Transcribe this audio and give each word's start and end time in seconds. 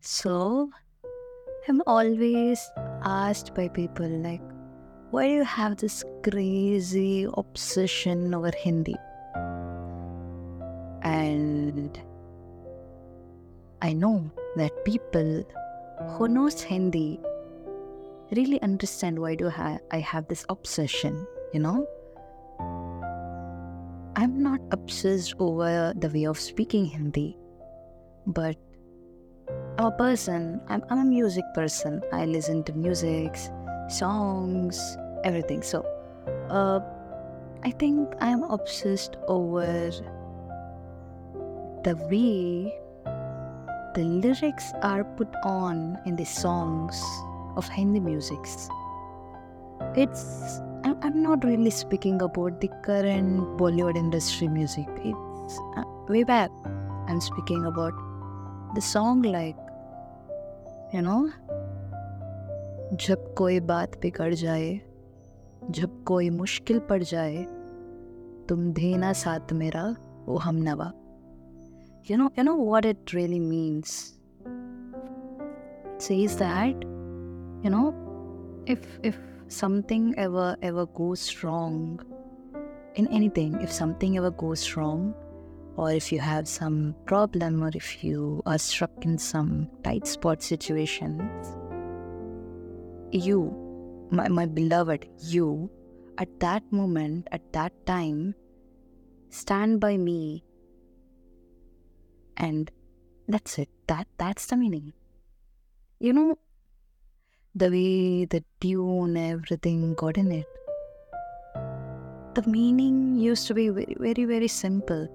So, 0.00 0.70
I'm 1.68 1.82
always 1.86 2.70
asked 3.02 3.54
by 3.54 3.68
people 3.68 4.08
like, 4.08 4.40
why 5.10 5.26
do 5.26 5.34
you 5.34 5.44
have 5.44 5.76
this 5.76 6.04
crazy 6.22 7.26
obsession 7.36 8.32
over 8.32 8.52
Hindi? 8.56 8.94
And 11.02 12.00
I 13.82 13.92
know 13.92 14.30
that 14.56 14.84
people 14.84 15.44
who 16.10 16.28
knows 16.28 16.62
Hindi 16.62 17.18
really 18.30 18.62
understand 18.62 19.18
why 19.18 19.34
do 19.34 19.48
I, 19.48 19.80
I 19.90 19.98
have 19.98 20.28
this 20.28 20.44
obsession, 20.48 21.26
you 21.52 21.60
know? 21.60 21.86
I'm 24.14 24.42
not 24.42 24.60
obsessed 24.70 25.34
over 25.40 25.92
the 25.96 26.08
way 26.08 26.24
of 26.24 26.38
speaking 26.38 26.84
Hindi, 26.84 27.36
but 28.26 28.56
I'm 29.78 29.84
a 29.84 29.92
person, 29.92 30.60
I'm, 30.66 30.84
I'm 30.90 30.98
a 30.98 31.04
music 31.04 31.44
person. 31.54 32.02
I 32.12 32.24
listen 32.26 32.64
to 32.64 32.72
music, 32.72 33.38
songs, 33.88 34.98
everything. 35.22 35.62
So, 35.62 35.86
uh, 36.50 36.80
I 37.62 37.70
think 37.70 38.12
I'm 38.20 38.42
obsessed 38.42 39.16
over 39.28 39.92
the 41.84 41.94
way 42.10 42.76
the 43.94 44.02
lyrics 44.02 44.72
are 44.82 45.04
put 45.04 45.28
on 45.44 45.96
in 46.06 46.16
the 46.16 46.24
songs 46.24 47.00
of 47.56 47.68
Hindi 47.68 48.00
musics. 48.00 48.68
It's 49.94 50.60
I'm, 50.82 50.98
I'm 51.02 51.22
not 51.22 51.44
really 51.44 51.70
speaking 51.70 52.20
about 52.20 52.60
the 52.60 52.68
current 52.82 53.56
Bollywood 53.56 53.96
industry 53.96 54.48
music. 54.48 54.88
It's 55.04 55.60
uh, 55.76 55.84
way 56.08 56.24
back. 56.24 56.50
I'm 57.06 57.20
speaking 57.20 57.64
about 57.64 57.92
the 58.74 58.80
song 58.80 59.22
like 59.22 59.56
you 60.94 61.00
know 61.02 61.26
जब 62.96 63.34
कोई 63.34 63.60
बात 63.60 64.00
बिगड़ 64.02 64.34
जाए, 64.34 64.80
जब 65.70 66.04
कोई 66.04 66.30
मुश्किल 66.30 66.78
पड़ 66.78 67.02
जाए, 67.02 67.42
तुम 68.48 68.72
देना 68.72 69.12
साथ 69.12 69.52
मेरा, 69.52 69.96
वो 70.26 70.36
हम 70.36 70.56
नवा। 70.56 70.92
You 72.10 72.16
know 72.16 72.30
you 72.38 72.44
know 72.44 72.54
what 72.54 72.86
it 72.86 73.14
really 73.14 73.40
means 73.40 73.90
says 76.00 76.32
that 76.32 76.84
you 77.64 77.70
know 77.70 77.88
if 78.68 79.00
if 79.06 79.50
something 79.50 80.18
ever 80.18 80.56
ever 80.62 80.84
goes 80.84 81.36
wrong 81.44 82.00
in 82.98 83.08
anything 83.28 83.62
if 83.62 83.70
something 83.70 84.16
ever 84.16 84.30
goes 84.30 84.74
wrong 84.78 85.14
or 85.78 85.92
if 85.92 86.10
you 86.12 86.18
have 86.18 86.48
some 86.48 86.94
problem 87.06 87.62
or 87.62 87.70
if 87.74 88.02
you 88.02 88.42
are 88.46 88.58
stuck 88.58 89.04
in 89.04 89.16
some 89.16 89.52
tight 89.84 90.06
spot 90.06 90.42
situations 90.42 91.54
you 93.12 93.40
my, 94.10 94.28
my 94.28 94.44
beloved 94.44 95.06
you 95.22 95.70
at 96.18 96.28
that 96.40 96.62
moment 96.72 97.28
at 97.30 97.52
that 97.52 97.72
time 97.86 98.34
stand 99.30 99.80
by 99.80 99.96
me 99.96 100.42
and 102.36 102.70
that's 103.28 103.58
it. 103.58 103.68
That 103.88 104.06
that's 104.16 104.46
the 104.46 104.56
meaning. 104.56 104.92
You 106.00 106.12
know 106.12 106.38
the 107.54 107.70
way 107.70 108.24
the 108.24 108.42
tune 108.60 109.16
everything 109.16 109.94
got 109.94 110.16
in 110.16 110.30
it 110.30 110.46
the 112.34 112.42
meaning 112.46 113.16
used 113.16 113.46
to 113.48 113.54
be 113.54 113.68
very 113.68 113.96
very 113.98 114.24
very 114.26 114.46
simple 114.46 115.08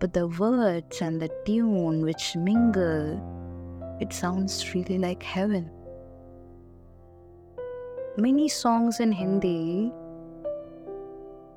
but 0.00 0.14
the 0.14 0.26
words 0.26 1.02
and 1.02 1.20
the 1.20 1.28
tune 1.44 2.02
which 2.02 2.34
mingle 2.34 3.20
it 4.00 4.12
sounds 4.14 4.74
really 4.74 4.96
like 4.96 5.22
heaven. 5.22 5.70
Many 8.16 8.48
songs 8.48 8.98
in 8.98 9.12
hindi 9.12 9.92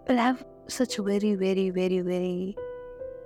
will 0.08 0.18
have 0.18 0.46
such 0.68 1.00
a 1.00 1.04
very 1.04 1.36
very 1.36 1.70
very 1.70 2.02
very 2.02 2.56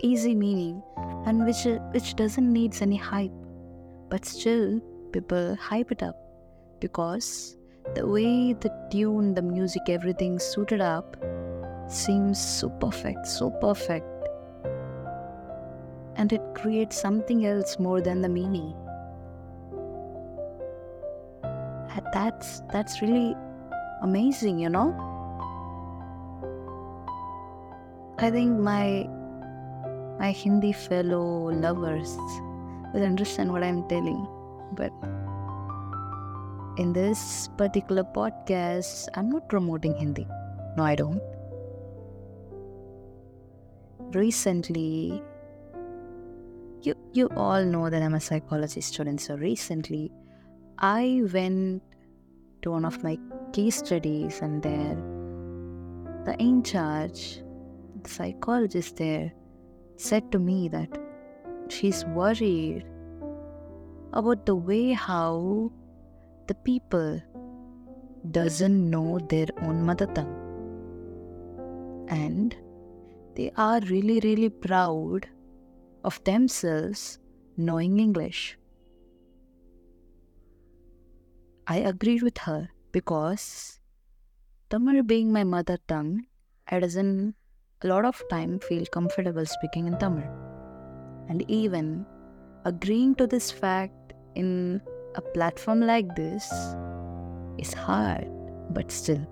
easy 0.02 0.36
meaning 0.36 0.84
and 1.26 1.44
which 1.46 1.66
which 1.92 2.16
doesn't 2.16 2.54
needs 2.54 2.82
any 2.84 2.96
hype. 2.96 3.32
But 4.10 4.24
still 4.24 4.80
people 5.12 5.56
hype 5.56 5.92
it 5.92 6.04
up 6.04 6.16
because 6.80 7.58
the 7.96 8.06
way 8.06 8.54
the 8.54 8.72
tune 8.92 9.34
the 9.34 9.42
music 9.42 9.90
everything 9.90 10.38
suited 10.38 10.82
up 10.82 11.18
seems 11.88 12.38
so 12.40 12.70
perfect 12.70 13.26
so 13.26 13.50
perfect 13.50 14.17
and 16.18 16.34
it 16.34 16.42
creates 16.54 17.00
something 17.00 17.46
else 17.46 17.80
more 17.80 18.02
than 18.02 18.22
the 18.22 18.30
meaning 18.30 18.74
that's 22.14 22.62
that's 22.72 23.02
really 23.02 23.36
amazing 24.02 24.60
you 24.60 24.70
know 24.70 24.90
i 28.20 28.30
think 28.32 28.60
my 28.60 29.08
my 30.20 30.32
Hindi 30.32 30.72
fellow 30.72 31.52
lovers 31.52 32.18
will 32.94 33.04
understand 33.04 33.52
what 33.52 33.64
I'm 33.64 33.88
telling. 33.88 34.28
But 34.74 34.92
in 36.78 36.94
this 36.94 37.50
particular 37.58 38.04
podcast, 38.04 39.08
I'm 39.14 39.30
not 39.30 39.48
promoting 39.48 39.96
Hindi. 39.96 40.28
No, 40.76 40.84
I 40.84 40.96
don't. 40.96 41.22
Recently, 44.14 45.22
you 46.88 46.96
you 47.14 47.28
all 47.36 47.66
know 47.66 47.90
that 47.90 48.02
I'm 48.02 48.14
a 48.14 48.20
psychology 48.20 48.82
student. 48.82 49.22
So 49.22 49.36
recently, 49.36 50.12
I 50.80 51.22
went 51.34 51.84
to 52.62 52.72
one 52.72 52.86
of 52.90 53.04
my 53.04 53.18
case 53.58 53.80
studies, 53.84 54.40
and 54.42 54.64
there, 54.68 54.98
the 56.28 56.36
in 56.48 56.64
charge, 56.64 57.42
the 58.04 58.10
psychologist 58.10 58.98
there, 59.04 59.34
said 59.98 60.32
to 60.32 60.40
me 60.40 60.70
that 60.70 61.00
she's 61.78 62.06
worried 62.20 62.86
about 64.14 64.46
the 64.46 64.56
way 64.56 64.94
how 64.94 65.72
the 66.48 66.56
people 66.68 67.22
doesn't 68.32 68.90
know 68.90 69.20
their 69.30 69.48
own 69.62 69.84
mother 69.86 70.06
tongue 70.18 70.36
and 72.10 72.56
they 73.36 73.52
are 73.58 73.80
really 73.90 74.20
really 74.24 74.50
proud 74.50 75.28
of 76.04 76.24
themselves 76.24 77.20
knowing 77.58 78.00
english 78.00 78.58
i 81.68 81.78
agreed 81.78 82.22
with 82.22 82.40
her 82.40 82.70
because 82.92 83.80
tamil 84.70 85.02
being 85.04 85.32
my 85.32 85.44
mother 85.44 85.78
tongue 85.88 86.26
i 86.68 86.80
doesn't 86.80 87.36
a 87.84 87.88
lot 87.88 88.06
of 88.06 88.24
time 88.30 88.58
feel 88.60 88.86
comfortable 88.88 89.46
speaking 89.46 89.86
in 89.88 89.98
Tamil. 89.98 90.24
And 91.30 91.50
even 91.50 92.06
agreeing 92.66 93.14
to 93.16 93.28
this 93.28 93.52
fact 93.52 94.14
in 94.36 94.82
a 95.16 95.22
platform 95.22 95.82
like 95.82 96.16
this 96.16 96.46
is 97.60 97.74
hard, 97.74 98.28
but 98.72 98.92
still. 98.92 99.26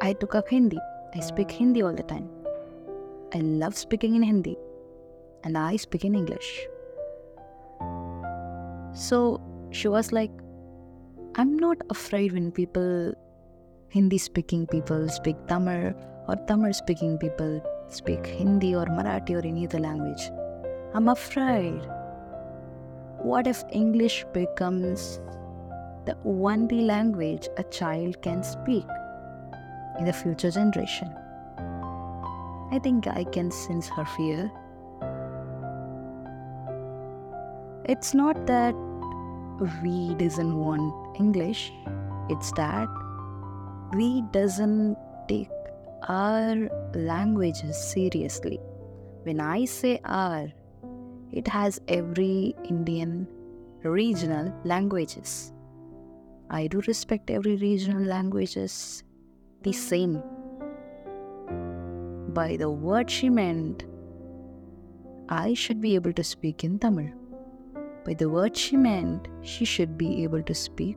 I 0.00 0.12
took 0.12 0.34
up 0.34 0.48
Hindi. 0.48 0.78
I 1.14 1.20
speak 1.20 1.50
Hindi 1.50 1.82
all 1.82 1.94
the 1.94 2.02
time. 2.04 2.28
I 3.34 3.38
love 3.38 3.74
speaking 3.78 4.14
in 4.14 4.22
Hindi 4.22 4.58
and 5.42 5.56
I 5.56 5.76
speak 5.76 6.04
in 6.04 6.14
English. 6.14 6.66
So 8.92 9.40
she 9.70 9.88
was 9.88 10.12
like, 10.12 10.30
I'm 11.36 11.56
not 11.56 11.78
afraid 11.88 12.34
when 12.34 12.52
people 12.52 13.14
Hindi 13.88 14.18
speaking 14.18 14.66
people 14.66 15.08
speak 15.08 15.36
Tamil 15.46 15.94
or 16.28 16.36
Tamil 16.46 16.74
speaking 16.74 17.16
people 17.16 17.62
speak 17.88 18.26
Hindi 18.26 18.74
or 18.74 18.84
Marathi 18.84 19.42
or 19.42 19.46
any 19.46 19.66
other 19.66 19.78
language. 19.78 20.30
I'm 20.92 21.08
afraid. 21.08 21.80
What 23.22 23.46
if 23.46 23.64
English 23.70 24.26
becomes 24.34 25.20
the 26.04 26.18
only 26.26 26.82
language 26.82 27.48
a 27.56 27.62
child 27.62 28.20
can 28.20 28.42
speak 28.42 28.84
in 29.98 30.04
the 30.04 30.12
future 30.12 30.50
generation? 30.50 31.21
I 32.72 32.78
think 32.78 33.06
I 33.06 33.24
can 33.24 33.50
sense 33.50 33.86
her 33.88 34.06
fear. 34.16 34.50
It's 37.84 38.14
not 38.14 38.46
that 38.46 38.74
we 39.82 40.14
doesn't 40.14 40.56
want 40.56 41.18
English, 41.18 41.70
it's 42.30 42.50
that 42.52 42.88
we 43.94 44.22
doesn't 44.32 44.96
take 45.28 45.50
our 46.08 46.70
languages 46.94 47.76
seriously. 47.76 48.58
When 49.24 49.38
I 49.38 49.66
say 49.66 50.00
our, 50.06 50.48
it 51.30 51.46
has 51.48 51.78
every 51.88 52.54
Indian 52.64 53.28
regional 53.82 54.50
languages. 54.64 55.52
I 56.48 56.68
do 56.68 56.80
respect 56.86 57.30
every 57.30 57.56
regional 57.56 58.02
languages 58.02 59.04
the 59.62 59.72
same. 59.72 60.22
By 62.34 62.56
the 62.56 62.70
word 62.70 63.10
she 63.10 63.28
meant, 63.28 63.84
I 65.28 65.54
should 65.54 65.80
be 65.80 65.94
able 65.94 66.12
to 66.14 66.24
speak 66.24 66.64
in 66.64 66.78
Tamil. 66.78 67.12
By 68.04 68.14
the 68.14 68.28
word 68.28 68.56
she 68.56 68.76
meant, 68.76 69.28
she 69.42 69.64
should 69.64 69.98
be 69.98 70.22
able 70.22 70.42
to 70.42 70.54
speak 70.54 70.96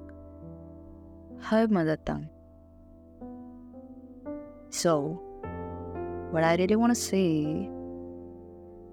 her 1.40 1.68
mother 1.68 1.98
tongue. 1.98 2.30
So, 4.70 5.22
what 6.32 6.44
I 6.44 6.56
really 6.56 6.76
want 6.76 6.92
to 6.92 7.02
say 7.02 7.70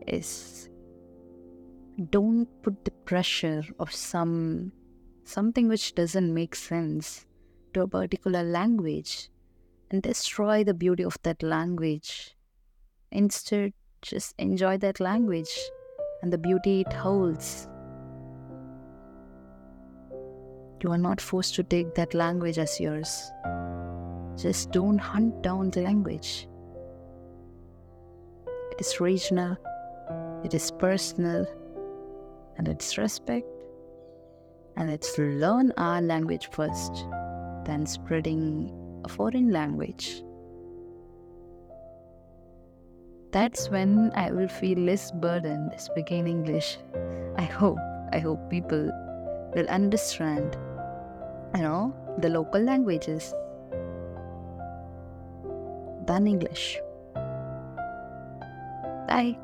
is 0.07 0.69
don't 2.11 2.49
put 2.63 2.85
the 2.85 2.91
pressure 3.13 3.63
of 3.79 3.93
some 3.93 4.73
something 5.25 5.69
which 5.69 5.95
doesn't 5.95 6.35
make 6.35 6.55
sense 6.55 7.27
to 7.75 7.83
a 7.83 7.89
particular 7.89 8.43
language 8.43 9.31
and 9.93 10.03
destroy 10.03 10.65
the 10.65 10.75
beauty 10.75 11.05
of 11.05 11.19
that 11.23 11.43
language. 11.43 12.35
Instead, 13.11 13.75
just 14.01 14.35
enjoy 14.39 14.79
that 14.79 14.99
language 14.99 15.55
and 16.23 16.33
the 16.33 16.39
beauty 16.39 16.81
it 16.81 16.93
holds. 16.93 17.69
You 20.83 20.91
are 20.91 20.99
not 20.99 21.21
forced 21.21 21.55
to 21.57 21.63
take 21.63 21.95
that 21.95 22.15
language 22.15 22.59
as 22.59 22.81
yours. 22.81 23.31
Just 24.37 24.73
don't 24.73 24.99
hunt 24.99 25.43
down 25.43 25.71
the 25.71 25.83
language. 25.83 26.49
It 28.73 28.81
is 28.81 28.99
regional, 28.99 29.59
it 30.43 30.55
is 30.55 30.71
personal, 30.73 31.47
and 32.57 32.67
it's 32.67 32.97
respect. 32.97 33.47
And 34.77 34.89
let's 34.91 35.19
learn 35.19 35.73
our 35.77 36.01
language 36.01 36.49
first, 36.51 37.07
then 37.67 37.85
spreading 37.85 38.82
a 39.05 39.09
foreign 39.09 39.51
language. 39.51 40.23
That's 43.33 43.71
when 43.71 44.13
I 44.15 44.31
will 44.31 44.49
feel 44.49 44.79
less 44.79 45.11
burdened 45.11 45.73
speaking 45.79 46.27
English. 46.27 46.79
I 47.37 47.43
hope, 47.43 47.79
I 48.13 48.19
hope 48.19 48.51
people 48.51 48.91
will 49.55 49.69
understand, 49.69 50.57
you 51.55 51.63
know, 51.63 51.95
the 52.19 52.29
local 52.29 52.61
languages 52.61 53.33
than 56.07 56.27
English. 56.27 56.79
Bye. 59.09 59.37